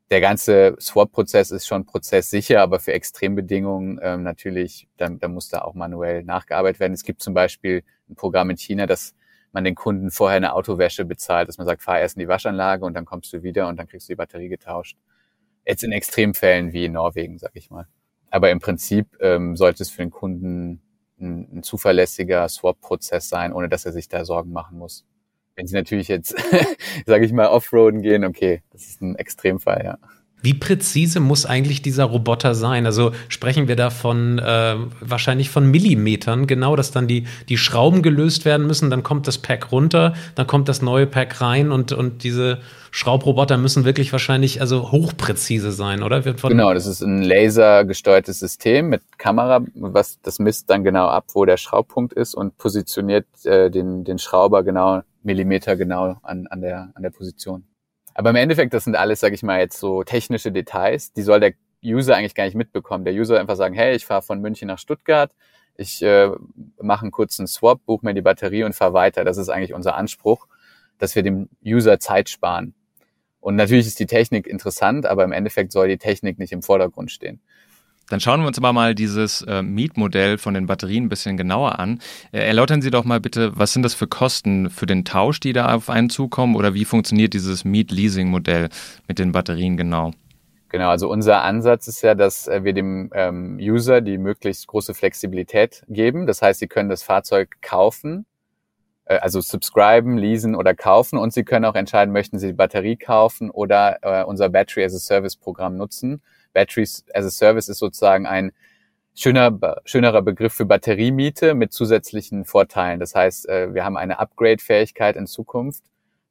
[0.10, 5.62] der ganze Swap-Prozess ist schon prozesssicher, aber für Extrembedingungen ähm, natürlich, da, da muss da
[5.62, 6.94] auch manuell nachgearbeitet werden.
[6.94, 9.14] Es gibt zum Beispiel ein Programm in China, das
[9.52, 12.86] man den Kunden vorher eine Autowäsche bezahlt, dass man sagt, fahr erst in die Waschanlage
[12.86, 14.98] und dann kommst du wieder und dann kriegst du die Batterie getauscht.
[15.66, 17.88] Jetzt in Extremfällen wie in Norwegen, sag ich mal.
[18.30, 20.82] Aber im Prinzip ähm, sollte es für den Kunden
[21.20, 25.06] ein, ein zuverlässiger Swap-Prozess sein, ohne dass er sich da Sorgen machen muss.
[25.58, 26.36] Wenn Sie natürlich jetzt,
[27.08, 29.98] sage ich mal, Offroaden gehen, okay, das ist ein Extremfall, ja.
[30.42, 32.86] Wie präzise muss eigentlich dieser Roboter sein?
[32.86, 38.04] Also sprechen wir da von äh, wahrscheinlich von Millimetern, genau, dass dann die, die Schrauben
[38.04, 41.92] gelöst werden müssen, dann kommt das Pack runter, dann kommt das neue Pack rein und,
[41.92, 42.60] und diese
[42.92, 46.22] Schraubriroboter müssen wirklich wahrscheinlich also hochpräzise sein, oder?
[46.22, 51.46] genau, das ist ein lasergesteuertes System mit Kamera, was das misst dann genau ab, wo
[51.46, 56.92] der Schraubpunkt ist und positioniert äh, den, den Schrauber genau Millimeter genau an, an, der,
[56.94, 57.66] an der Position.
[58.18, 61.40] Aber im Endeffekt, das sind alles, sage ich mal, jetzt so technische Details, die soll
[61.40, 61.54] der
[61.86, 63.06] User eigentlich gar nicht mitbekommen.
[63.06, 65.32] Der User einfach sagen, hey, ich fahre von München nach Stuttgart,
[65.76, 66.32] ich äh,
[66.82, 69.24] mache einen kurzen Swap, buche mir die Batterie und fahre weiter.
[69.24, 70.48] Das ist eigentlich unser Anspruch,
[70.98, 72.74] dass wir dem User Zeit sparen.
[73.40, 77.12] Und natürlich ist die Technik interessant, aber im Endeffekt soll die Technik nicht im Vordergrund
[77.12, 77.40] stehen.
[78.10, 81.78] Dann schauen wir uns aber mal dieses äh, Mietmodell von den Batterien ein bisschen genauer
[81.78, 82.00] an.
[82.32, 85.52] Äh, erläutern Sie doch mal bitte, was sind das für Kosten für den Tausch, die
[85.52, 88.70] da auf einen zukommen oder wie funktioniert dieses Miet-Leasing-Modell
[89.08, 90.12] mit den Batterien genau?
[90.70, 94.94] Genau, also unser Ansatz ist ja, dass äh, wir dem ähm, User die möglichst große
[94.94, 96.28] Flexibilität geben.
[96.28, 98.26] Das heißt, sie können das Fahrzeug kaufen,
[99.06, 102.96] äh, also subscriben, leasen oder kaufen und sie können auch entscheiden, möchten sie die Batterie
[102.96, 106.22] kaufen oder äh, unser Battery as a Service Programm nutzen
[106.54, 108.52] Batteries as a Service ist sozusagen ein
[109.14, 113.00] schöner, schönerer Begriff für Batteriemiete mit zusätzlichen Vorteilen.
[113.00, 115.84] Das heißt, äh, wir haben eine Upgrade-Fähigkeit in Zukunft.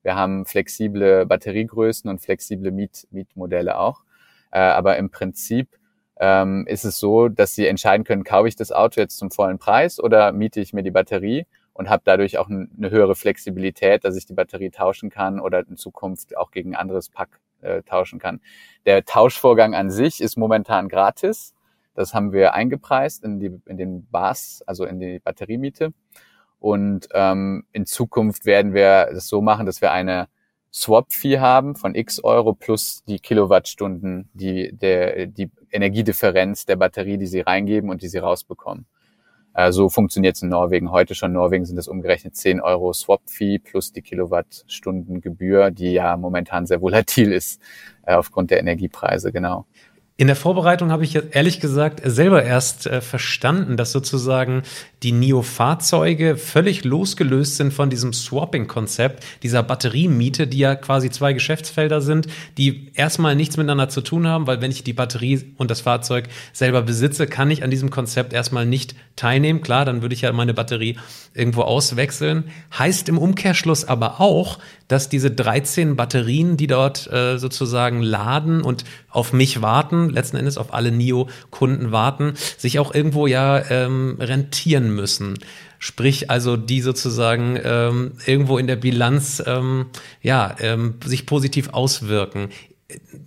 [0.02, 4.04] Wir haben flexible Batteriegrößen und flexible Miet Mietmodelle auch.
[4.52, 5.68] Äh, aber im Prinzip
[6.20, 9.58] ähm, ist es so, dass Sie entscheiden können, kaufe ich das Auto jetzt zum vollen
[9.58, 14.16] Preis oder miete ich mir die Batterie und habe dadurch auch eine höhere Flexibilität, dass
[14.16, 18.40] ich die Batterie tauschen kann oder in Zukunft auch gegen anderes Pack äh, tauschen kann.
[18.84, 21.54] Der Tauschvorgang an sich ist momentan gratis.
[21.94, 25.92] Das haben wir eingepreist in, die, in den Bars, also in die Batteriemiete.
[26.58, 30.28] Und ähm, in Zukunft werden wir das so machen, dass wir eine
[30.72, 37.26] Swap-Fee haben von x Euro plus die Kilowattstunden, die, der, die Energiedifferenz der Batterie, die
[37.26, 38.86] sie reingeben und die sie rausbekommen.
[39.56, 41.30] Äh, so funktioniert es in Norwegen heute schon.
[41.30, 46.82] In Norwegen sind es umgerechnet 10 Euro Swap-Fee plus die Kilowattstundengebühr, die ja momentan sehr
[46.82, 47.62] volatil ist
[48.04, 49.64] äh, aufgrund der Energiepreise, genau.
[50.18, 54.62] In der Vorbereitung habe ich ehrlich gesagt selber erst äh, verstanden, dass sozusagen
[55.02, 62.00] die NIO-Fahrzeuge völlig losgelöst sind von diesem Swapping-Konzept, dieser Batteriemiete, die ja quasi zwei Geschäftsfelder
[62.00, 65.82] sind, die erstmal nichts miteinander zu tun haben, weil wenn ich die Batterie und das
[65.82, 69.60] Fahrzeug selber besitze, kann ich an diesem Konzept erstmal nicht teilnehmen.
[69.60, 70.96] Klar, dann würde ich ja meine Batterie
[71.34, 72.44] irgendwo auswechseln.
[72.78, 78.84] Heißt im Umkehrschluss aber auch, dass diese 13 Batterien, die dort äh, sozusagen laden und
[79.16, 84.94] auf mich warten, letzten Endes auf alle NIO-Kunden warten, sich auch irgendwo ja ähm, rentieren
[84.94, 85.38] müssen.
[85.78, 89.86] Sprich, also die sozusagen ähm, irgendwo in der Bilanz ähm,
[90.22, 92.50] ja, ähm, sich positiv auswirken.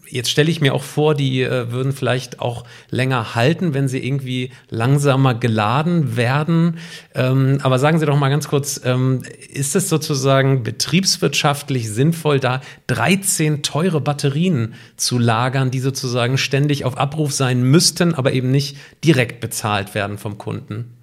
[0.07, 4.03] Jetzt stelle ich mir auch vor, die äh, würden vielleicht auch länger halten, wenn sie
[4.05, 6.77] irgendwie langsamer geladen werden.
[7.13, 12.61] Ähm, aber sagen Sie doch mal ganz kurz, ähm, ist es sozusagen betriebswirtschaftlich sinnvoll, da
[12.87, 18.77] 13 teure Batterien zu lagern, die sozusagen ständig auf Abruf sein müssten, aber eben nicht
[19.03, 20.98] direkt bezahlt werden vom Kunden?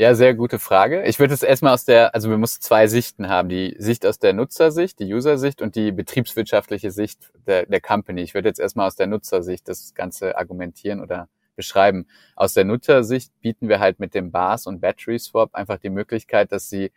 [0.00, 1.02] Ja, sehr gute Frage.
[1.04, 3.50] Ich würde es erstmal aus der, also wir müssen zwei Sichten haben.
[3.50, 8.22] Die Sicht aus der Nutzersicht, die User-Sicht und die betriebswirtschaftliche Sicht der, der Company.
[8.22, 12.06] Ich würde jetzt erstmal aus der Nutzersicht das Ganze argumentieren oder beschreiben.
[12.34, 16.50] Aus der Nutzersicht bieten wir halt mit dem Bars und Battery Swap einfach die Möglichkeit,
[16.50, 16.92] dass sie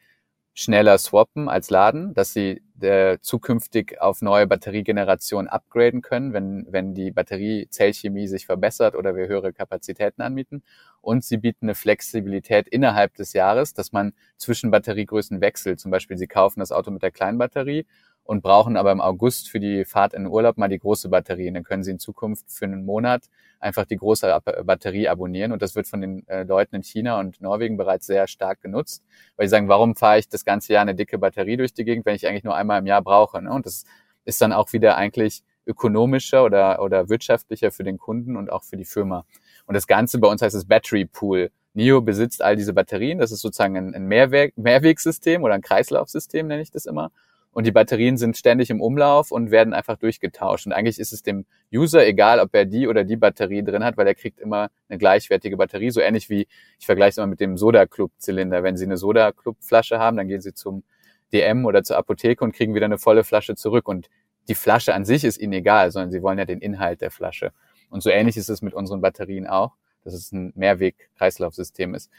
[0.53, 6.93] schneller swappen als laden, dass sie äh, zukünftig auf neue Batteriegenerationen upgraden können, wenn, wenn
[6.93, 10.63] die Batteriezellchemie sich verbessert oder wir höhere Kapazitäten anbieten.
[11.01, 15.79] Und sie bieten eine Flexibilität innerhalb des Jahres, dass man zwischen Batteriegrößen wechselt.
[15.79, 17.85] Zum Beispiel, sie kaufen das Auto mit der kleinen Batterie
[18.23, 21.49] und brauchen aber im August für die Fahrt in den Urlaub mal die große Batterie.
[21.49, 23.23] Und dann können sie in Zukunft für einen Monat
[23.59, 25.51] einfach die große Batterie abonnieren.
[25.51, 29.03] Und das wird von den äh, Leuten in China und Norwegen bereits sehr stark genutzt,
[29.35, 32.05] weil sie sagen, warum fahre ich das ganze Jahr eine dicke Batterie durch die Gegend,
[32.05, 33.41] wenn ich eigentlich nur einmal im Jahr brauche.
[33.41, 33.51] Ne?
[33.51, 33.85] Und das
[34.25, 38.77] ist dann auch wieder eigentlich ökonomischer oder, oder wirtschaftlicher für den Kunden und auch für
[38.77, 39.25] die Firma.
[39.65, 41.51] Und das Ganze bei uns heißt es Battery Pool.
[41.73, 43.19] NIO besitzt all diese Batterien.
[43.19, 47.11] Das ist sozusagen ein, ein Mehrweg, Mehrwegsystem oder ein Kreislaufsystem, nenne ich das immer
[47.53, 50.65] und die Batterien sind ständig im Umlauf und werden einfach durchgetauscht.
[50.65, 53.95] Und eigentlich ist es dem User egal, ob er die oder die Batterie drin hat,
[53.95, 55.91] weil er kriegt immer eine gleichwertige Batterie.
[55.91, 56.47] So ähnlich wie,
[56.79, 58.63] ich vergleiche es immer mit dem Soda-Club-Zylinder.
[58.63, 60.83] Wenn Sie eine Soda-Club-Flasche haben, dann gehen Sie zum
[61.31, 63.87] DM oder zur Apotheke und kriegen wieder eine volle Flasche zurück.
[63.87, 64.09] Und
[64.47, 67.51] die Flasche an sich ist ihnen egal, sondern sie wollen ja den Inhalt der Flasche.
[67.89, 72.09] Und so ähnlich ist es mit unseren Batterien auch, dass es ein Mehrweg-Kreislaufsystem ist.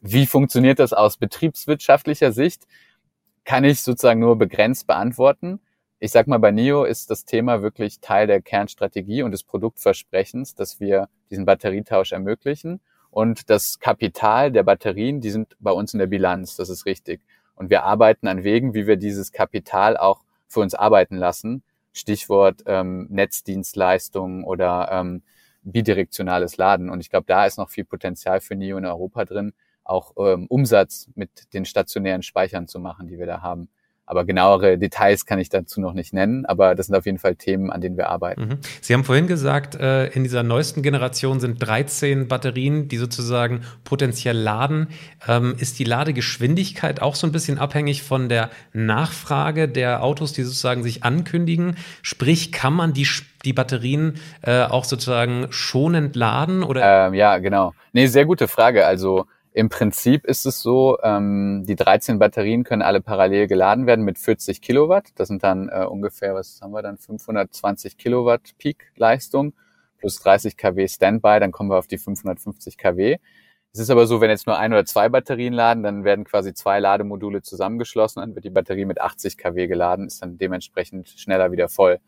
[0.00, 2.66] Wie funktioniert das aus betriebswirtschaftlicher Sicht?
[3.44, 5.60] Kann ich sozusagen nur begrenzt beantworten.
[5.98, 10.54] Ich sag mal, bei NIO ist das Thema wirklich Teil der Kernstrategie und des Produktversprechens,
[10.54, 12.80] dass wir diesen Batterietausch ermöglichen.
[13.10, 17.20] Und das Kapital der Batterien, die sind bei uns in der Bilanz, das ist richtig.
[17.54, 21.62] Und wir arbeiten an Wegen, wie wir dieses Kapital auch für uns arbeiten lassen.
[21.92, 25.22] Stichwort ähm, Netzdienstleistungen oder ähm,
[25.62, 26.90] bidirektionales Laden.
[26.90, 29.52] Und ich glaube, da ist noch viel Potenzial für NIO in Europa drin,
[29.84, 33.68] auch ähm, Umsatz mit den stationären Speichern zu machen, die wir da haben.
[34.04, 37.36] Aber genauere Details kann ich dazu noch nicht nennen, aber das sind auf jeden Fall
[37.36, 38.42] Themen, an denen wir arbeiten.
[38.42, 38.58] Mhm.
[38.80, 44.36] Sie haben vorhin gesagt, äh, in dieser neuesten Generation sind 13 Batterien, die sozusagen potenziell
[44.36, 44.88] laden.
[45.26, 50.42] Ähm, ist die Ladegeschwindigkeit auch so ein bisschen abhängig von der Nachfrage der Autos, die
[50.42, 51.76] sozusagen sich ankündigen?
[52.02, 53.06] Sprich, kann man die
[53.44, 56.64] die Batterien äh, auch sozusagen schonend laden?
[56.64, 57.06] Oder?
[57.06, 57.72] Ähm, ja, genau.
[57.92, 58.84] Nee, sehr gute Frage.
[58.86, 64.04] Also im Prinzip ist es so, ähm, die 13 Batterien können alle parallel geladen werden
[64.04, 65.10] mit 40 Kilowatt.
[65.16, 69.52] Das sind dann äh, ungefähr, was haben wir dann, 520 Kilowatt Peak-Leistung
[69.98, 73.18] plus 30 kW Standby, dann kommen wir auf die 550 kW.
[73.72, 76.52] Es ist aber so, wenn jetzt nur ein oder zwei Batterien laden, dann werden quasi
[76.52, 81.52] zwei Lademodule zusammengeschlossen, dann wird die Batterie mit 80 kW geladen, ist dann dementsprechend schneller
[81.52, 82.00] wieder voll.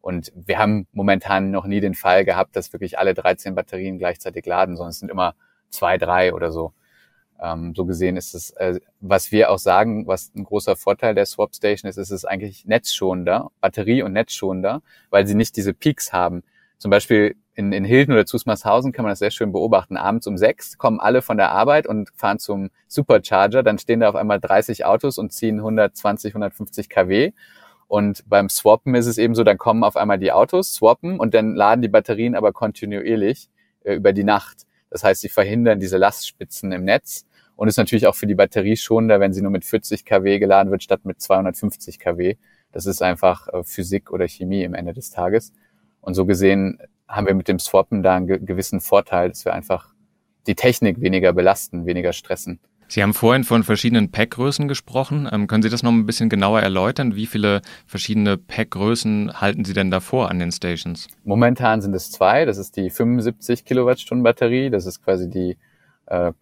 [0.00, 4.44] Und wir haben momentan noch nie den Fall gehabt, dass wirklich alle 13 Batterien gleichzeitig
[4.44, 5.34] laden, sondern es sind immer
[5.70, 6.72] zwei, drei oder so.
[7.42, 11.26] Ähm, so gesehen ist es, äh, was wir auch sagen, was ein großer Vorteil der
[11.26, 16.12] Swap Station ist, ist es eigentlich netzschonender, Batterie- und netzschonender, weil sie nicht diese Peaks
[16.12, 16.42] haben.
[16.78, 19.96] Zum Beispiel in, in Hilden oder Zusmarshausen kann man das sehr schön beobachten.
[19.96, 23.62] Abends um sechs kommen alle von der Arbeit und fahren zum Supercharger.
[23.62, 27.32] Dann stehen da auf einmal 30 Autos und ziehen 120, 150 kW.
[27.88, 31.34] Und beim Swappen ist es eben so, dann kommen auf einmal die Autos, swappen und
[31.34, 33.48] dann laden die Batterien aber kontinuierlich
[33.84, 34.66] äh, über die Nacht.
[34.96, 38.78] Das heißt, sie verhindern diese Lastspitzen im Netz und ist natürlich auch für die Batterie
[38.78, 42.36] schonender, wenn sie nur mit 40 kW geladen wird, statt mit 250 kW.
[42.72, 45.52] Das ist einfach äh, Physik oder Chemie im Ende des Tages.
[46.00, 49.92] Und so gesehen haben wir mit dem Swappen da einen gewissen Vorteil, dass wir einfach
[50.46, 52.58] die Technik weniger belasten, weniger stressen.
[52.88, 55.28] Sie haben vorhin von verschiedenen Packgrößen gesprochen.
[55.30, 57.16] Ähm, können Sie das noch ein bisschen genauer erläutern?
[57.16, 61.08] Wie viele verschiedene Packgrößen halten Sie denn davor an den Stations?
[61.24, 62.44] Momentan sind es zwei.
[62.44, 64.70] Das ist die 75 Kilowattstunden Batterie.
[64.70, 65.56] Das ist quasi die,
[66.06, 66.32] äh,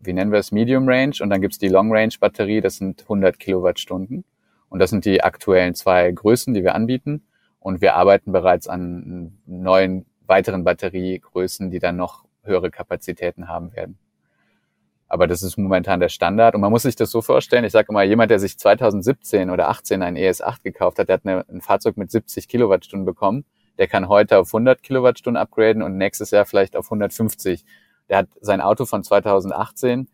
[0.00, 1.14] wie nennen wir es, Medium Range.
[1.20, 2.60] Und dann gibt's die Long Range Batterie.
[2.60, 4.24] Das sind 100 Kilowattstunden.
[4.68, 7.22] Und das sind die aktuellen zwei Größen, die wir anbieten.
[7.58, 13.98] Und wir arbeiten bereits an neuen weiteren Batteriegrößen, die dann noch höhere Kapazitäten haben werden.
[15.08, 16.54] Aber das ist momentan der Standard.
[16.54, 19.68] Und man muss sich das so vorstellen, ich sage immer, jemand, der sich 2017 oder
[19.70, 23.46] 18 ein ES8 gekauft hat, der hat eine, ein Fahrzeug mit 70 Kilowattstunden bekommen.
[23.78, 27.64] Der kann heute auf 100 Kilowattstunden upgraden und nächstes Jahr vielleicht auf 150.
[28.10, 30.08] Der hat sein Auto von 2018,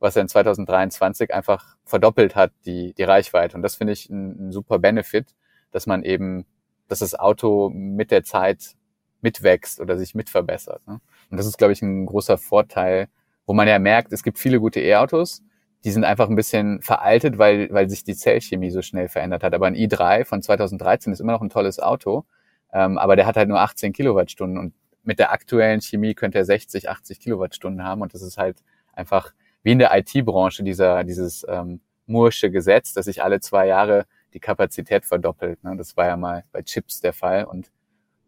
[0.00, 3.56] was er in 2023 einfach verdoppelt hat, die, die Reichweite.
[3.56, 5.34] Und das finde ich ein, ein super Benefit,
[5.70, 6.44] dass man eben,
[6.88, 8.74] dass das Auto mit der Zeit
[9.20, 10.84] mitwächst oder sich mitverbessert.
[10.88, 11.00] Ne?
[11.30, 13.08] Und das ist, glaube ich, ein großer Vorteil,
[13.50, 15.42] wo man ja merkt, es gibt viele gute E-Autos,
[15.82, 19.54] die sind einfach ein bisschen veraltet, weil, weil sich die Zellchemie so schnell verändert hat.
[19.54, 22.26] Aber ein i3 von 2013 ist immer noch ein tolles Auto,
[22.72, 26.44] ähm, aber der hat halt nur 18 Kilowattstunden und mit der aktuellen Chemie könnte er
[26.44, 29.32] 60, 80 Kilowattstunden haben und das ist halt einfach
[29.64, 34.38] wie in der IT-Branche dieser, dieses ähm, Mursche Gesetz, dass sich alle zwei Jahre die
[34.38, 35.64] Kapazität verdoppelt.
[35.64, 35.74] Ne?
[35.76, 37.72] Das war ja mal bei Chips der Fall und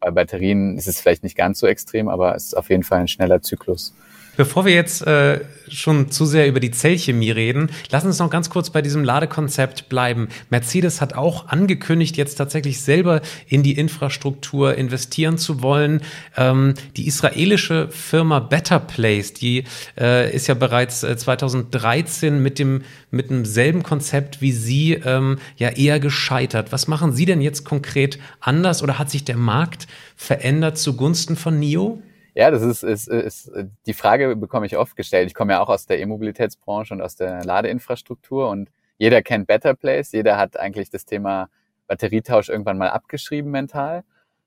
[0.00, 2.98] bei Batterien ist es vielleicht nicht ganz so extrem, aber es ist auf jeden Fall
[2.98, 3.94] ein schneller Zyklus.
[4.35, 8.49] Bevor wir jetzt äh, schon zu sehr über die Zellchemie reden, lass uns noch ganz
[8.49, 10.29] kurz bei diesem Ladekonzept bleiben.
[10.49, 16.01] Mercedes hat auch angekündigt, jetzt tatsächlich selber in die Infrastruktur investieren zu wollen.
[16.37, 19.64] Ähm, die israelische Firma Better Place, die
[20.01, 25.68] äh, ist ja bereits äh, 2013 mit dem mit demselben Konzept wie Sie ähm, ja
[25.68, 26.73] eher gescheitert.
[26.73, 31.59] Was machen Sie denn jetzt konkret anders oder hat sich der Markt verändert zugunsten von
[31.59, 32.01] NIO?
[32.35, 33.53] Ja, das ist, ist, ist,
[33.87, 35.27] die Frage bekomme ich oft gestellt.
[35.27, 39.75] Ich komme ja auch aus der E-Mobilitätsbranche und aus der Ladeinfrastruktur und jeder kennt Better
[39.75, 41.49] Place, jeder hat eigentlich das Thema
[41.88, 44.05] Batterietausch irgendwann mal abgeschrieben mental,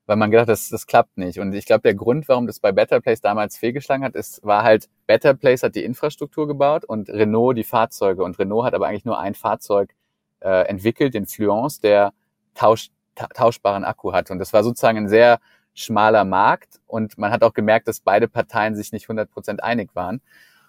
[0.07, 1.39] weil man gedacht, das, das klappt nicht.
[1.39, 4.63] Und ich glaube, der Grund, warum das bei Better Place damals fehlgeschlagen hat, ist, war
[4.63, 8.23] halt, Better Place hat die Infrastruktur gebaut und Renault die Fahrzeuge.
[8.23, 9.93] Und Renault hat aber eigentlich nur ein Fahrzeug
[10.41, 12.13] äh, entwickelt, den Fluence, der
[12.55, 14.31] tausch, ta tauschbaren Akku hat.
[14.31, 15.39] Und das war sozusagen ein sehr
[15.75, 20.21] schmaler Markt und man hat auch gemerkt, dass beide Parteien sich nicht 100% einig waren.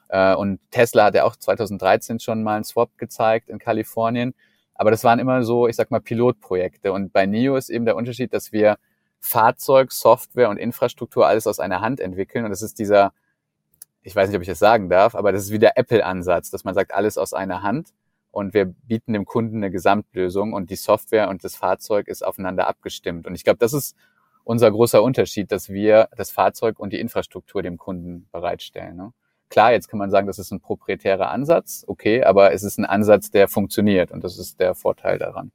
[0.09, 4.35] Äh, und Tesla hat ja auch 2013 schon mal einen Swap gezeigt in Kalifornien.
[4.75, 6.93] Aber das waren immer so, ich sag mal, Pilotprojekte.
[6.93, 8.77] Und bei NIO ist eben der Unterschied, dass wir
[9.21, 12.45] Fahrzeug, Software und Infrastruktur alles aus einer Hand entwickeln.
[12.45, 13.13] Und das ist dieser,
[14.03, 16.65] ich weiß nicht, ob ich das sagen darf, aber das ist wie der Apple-Ansatz, dass
[16.65, 17.89] man sagt, alles aus einer Hand.
[18.31, 22.69] Und wir bieten dem Kunden eine Gesamtlösung und die Software und das Fahrzeug ist aufeinander
[22.69, 23.27] abgestimmt.
[23.27, 23.97] Und ich glaube, das ist
[24.47, 28.97] unser großer Unterschied, dass wir das Fahrzeug und die Infrastruktur dem Kunden bereitstellen.
[28.97, 29.13] Ne?
[29.49, 32.85] Klar, jetzt kann man sagen, das ist ein proprietärer Ansatz, okay, aber es ist ein
[32.85, 35.51] Ansatz, der funktioniert und das ist der Vorteil daran.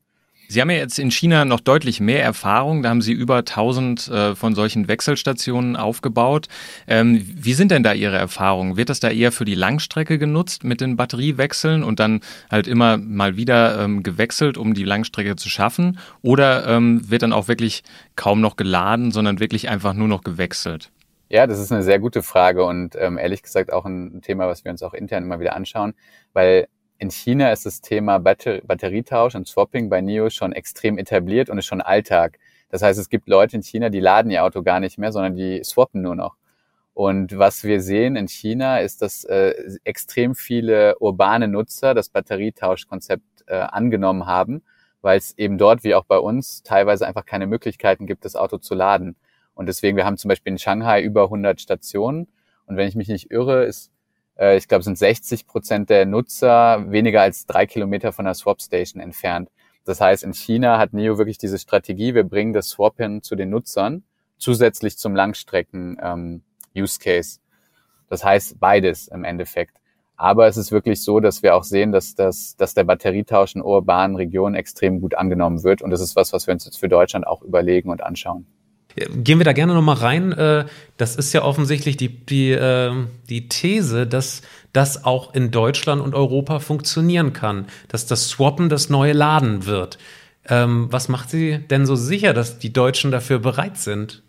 [0.52, 2.84] Sie haben ja jetzt in China noch deutlich mehr Erfahrung.
[2.84, 6.50] Da haben Sie über 1000 äh, von solchen Wechselstationen aufgebaut.
[6.88, 8.76] Ähm, wie sind denn da Ihre Erfahrungen?
[8.76, 12.98] Wird das da eher für die Langstrecke genutzt mit den Batteriewechseln und dann halt immer
[12.98, 16.00] mal wieder ähm, gewechselt, um die Langstrecke zu schaffen?
[16.22, 17.84] Oder ähm, wird dann auch wirklich
[18.18, 20.92] kaum noch geladen, sondern wirklich einfach nur noch gewechselt?
[21.30, 24.66] Ja, das ist eine sehr gute Frage und ähm, ehrlich gesagt auch ein Thema, was
[24.66, 25.94] wir uns auch intern immer wieder anschauen,
[26.34, 26.68] weil
[27.02, 31.58] in China ist das Thema Batter Batterietausch und Swapping bei NIO schon extrem etabliert und
[31.58, 32.38] ist schon Alltag.
[32.70, 35.36] Das heißt, es gibt Leute in China, die laden ihr Auto gar nicht mehr, sondern
[35.36, 36.36] die swappen nur noch.
[36.94, 43.46] Und was wir sehen in China ist, dass äh, extrem viele urbane Nutzer das Batterietauschkonzept
[43.48, 44.62] äh, angenommen haben,
[45.02, 48.60] weil es eben dort wie auch bei uns teilweise einfach keine Möglichkeiten gibt, das Auto
[48.60, 49.16] zu laden.
[49.56, 52.28] Und deswegen, wir haben zum Beispiel in Shanghai über 100 Stationen.
[52.68, 53.91] Und wenn ich mich nicht irre, ist,
[54.42, 58.62] äh, ich glaube, sind 60 Prozent der Nutzer weniger als drei Kilometer von der Swap
[58.62, 59.50] Station entfernt.
[59.86, 63.50] Das heißt, in China hat NIO wirklich diese Strategie, wir bringen das Swappen zu den
[63.50, 64.04] Nutzern,
[64.38, 67.40] zusätzlich zum Langstrecken-Use-Case.
[67.40, 67.42] Ähm,
[68.10, 69.78] das heißt beides im Endeffekt.
[70.18, 73.64] Aber es ist wirklich so, dass wir auch sehen, dass, das, dass der Batterietausch in
[73.64, 75.82] urbanen Regionen extrem gut angenommen wird.
[75.82, 78.46] Und das ist was, was wir uns jetzt für Deutschland auch überlegen und anschauen.
[78.96, 80.32] Gehen wir da gerne nochmal rein.
[80.32, 80.66] Äh,
[80.98, 84.42] das ist ja offensichtlich die, die, ähm, die These, dass
[84.74, 89.98] das auch in Deutschland und Europa funktionieren kann, dass das Swappen das neue Laden wird.
[90.48, 94.24] Ähm, was macht Sie denn so sicher, dass die Deutschen dafür bereit sind?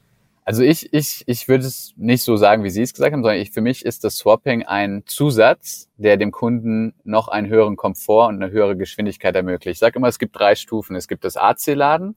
[0.45, 3.41] Also ich, ich, ich würde es nicht so sagen, wie Sie es gesagt haben, sondern
[3.41, 8.29] ich, für mich ist das Swapping ein Zusatz, der dem Kunden noch einen höheren Komfort
[8.29, 9.77] und eine höhere Geschwindigkeit ermöglicht.
[9.77, 10.97] Ich sage immer, es gibt drei Stufen.
[10.97, 12.17] Es gibt das AC-Laden,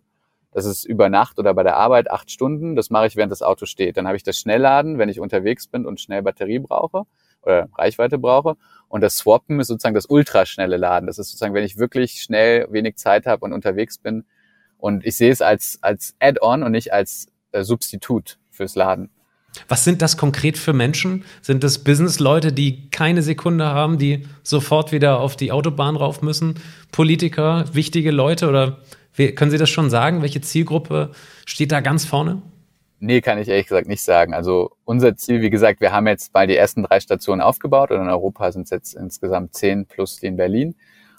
[0.55, 2.77] das ist über Nacht oder bei der Arbeit acht Stunden.
[2.77, 3.97] Das mache ich, während das Auto steht.
[3.97, 7.03] Dann habe ich das Schnellladen, wenn ich unterwegs bin und schnell Batterie brauche
[7.41, 8.55] oder Reichweite brauche.
[8.87, 11.07] Und das Swappen ist sozusagen das ultraschnelle Laden.
[11.07, 14.23] Das ist sozusagen, wenn ich wirklich schnell wenig Zeit habe und unterwegs bin.
[14.77, 19.09] Und ich sehe es als, als Add-on und nicht als äh, Substitut fürs Laden.
[19.67, 21.25] Was sind das konkret für Menschen?
[21.41, 26.61] Sind das Business-Leute, die keine Sekunde haben, die sofort wieder auf die Autobahn rauf müssen?
[26.93, 28.79] Politiker, wichtige Leute oder
[29.15, 30.21] können Sie das schon sagen?
[30.21, 31.11] Welche Zielgruppe
[31.45, 32.41] steht da ganz vorne?
[32.99, 34.33] Nee, kann ich ehrlich gesagt nicht sagen.
[34.33, 38.01] Also unser Ziel, wie gesagt, wir haben jetzt mal die ersten drei Stationen aufgebaut und
[38.01, 40.75] in Europa sind es jetzt insgesamt zehn plus die in Berlin.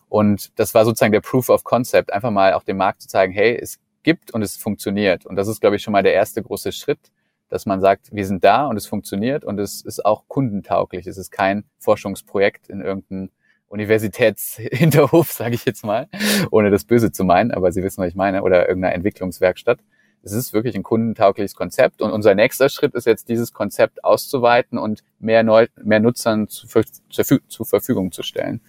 [0.09, 3.33] Und das war sozusagen der Proof of Concept, einfach mal auch dem Markt zu zeigen,
[3.33, 5.27] hey, es gibt und es funktioniert.
[5.27, 7.11] Und das ist, glaube ich, schon mal der erste große Schritt,
[7.49, 11.07] dass man sagt, wir sind da und es funktioniert und es ist auch kundentauglich.
[11.07, 13.31] Es ist kein Forschungsprojekt in irgendeinem
[13.69, 16.09] Universitätshinterhof, sage ich jetzt mal,
[16.51, 19.81] ohne das Böse zu meinen, aber Sie wissen, was ich meine, oder irgendeiner Entwicklungswerkstatt.
[20.23, 24.77] Es ist wirklich ein kundentaugliches Konzept und unser nächster Schritt ist jetzt, dieses Konzept auszuweiten
[24.77, 28.61] und mehr, Neu mehr Nutzern zu, zu, zur Verfügung zu stellen.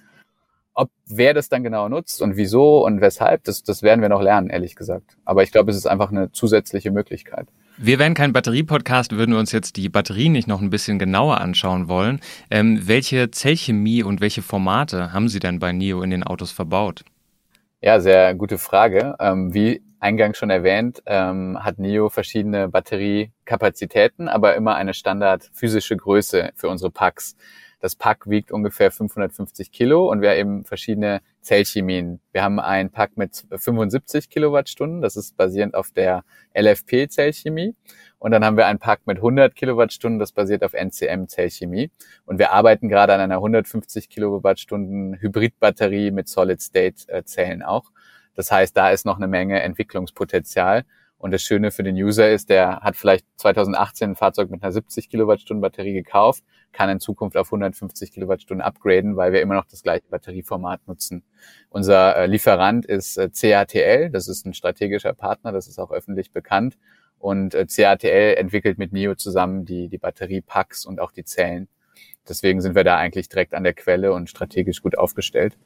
[0.76, 4.22] Ob wer das dann genau nutzt und wieso und weshalb, das, das werden wir noch
[4.22, 5.18] lernen, ehrlich gesagt.
[5.26, 7.48] Aber ich glaube, es ist einfach eine zusätzliche Möglichkeit.
[7.80, 11.40] Wir wären kein Batterie-Podcast, würden wir uns jetzt die Batterien nicht noch ein bisschen genauer
[11.40, 12.22] anschauen wollen.
[12.50, 17.06] Ähm, welche Zellchemie und welche Formate haben Sie denn bei NIO in den Autos verbaut?
[17.80, 19.16] Ja, sehr gute Frage.
[19.20, 25.96] Ähm, wie eingangs schon erwähnt, ähm, hat NIO verschiedene Batteriekapazitäten, aber immer eine Standard physische
[25.96, 27.36] Größe für unsere Packs.
[27.80, 32.20] Das Pack wiegt ungefähr 550 Kilo und wir haben eben verschiedene Zellchemien.
[32.34, 37.74] Wir haben ein Pack mit 75 Kilowattstunden, das ist basierend auf der LFP-Zellchemie.
[38.20, 41.90] Und dann haben wir ein Pack mit 100 Kilowattstunden, das basiert auf NCM-Zellchemie.
[42.26, 47.92] Und wir arbeiten gerade an einer 150 Kilowattstunden Hybridbatterie mit Solid-State-Zellen auch.
[48.36, 50.84] Das heißt, da ist noch eine Menge Entwicklungspotenzial.
[51.18, 54.72] Und das Schöne für den User ist, der hat vielleicht 2018 ein Fahrzeug mit einer
[54.72, 56.43] 70 Kilowattstunden Batterie gekauft,
[56.74, 61.24] kann in Zukunft auf 150 Kilowattstunden upgraden, weil wir immer noch das gleiche Batterieformat nutzen.
[61.70, 66.32] Unser äh, Lieferant ist äh, CATL, das ist ein strategischer Partner, das ist auch öffentlich
[66.32, 66.78] bekannt.
[67.18, 71.68] Und äh, CATL entwickelt mit NIO zusammen die, die Batteriepacks und auch die Zellen.
[72.30, 75.57] Deswegen sind wir da eigentlich direkt an der Quelle und strategisch gut aufgestellt.